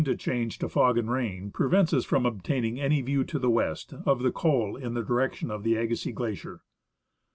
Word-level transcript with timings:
to 0.03 0.15
change 0.15 0.57
to 0.57 0.67
fog 0.67 0.97
and 0.97 1.11
rain, 1.11 1.51
prevents 1.51 1.93
us 1.93 2.05
from 2.05 2.25
obtaining 2.25 2.79
any 2.81 3.03
view 3.03 3.23
to 3.23 3.37
the 3.37 3.51
west 3.51 3.93
of 4.07 4.23
the 4.23 4.31
col 4.31 4.75
in 4.75 4.95
the 4.95 5.03
direction 5.03 5.51
of 5.51 5.61
the 5.61 5.75
Agassiz 5.75 6.15
Glacier. 6.15 6.63